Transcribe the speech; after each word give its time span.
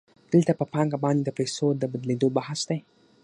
دلته 0.33 0.51
په 0.59 0.65
پانګه 0.73 0.97
باندې 1.03 1.21
د 1.23 1.29
پیسو 1.39 1.67
د 1.75 1.83
بدلېدو 1.91 2.27
بحث 2.37 2.59
دی 2.69 2.79